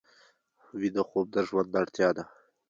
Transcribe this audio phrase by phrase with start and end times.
[0.79, 2.23] ویده خوب د ژوند اړتیا ده